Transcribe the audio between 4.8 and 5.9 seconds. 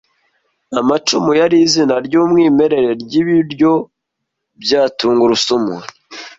tungurusumu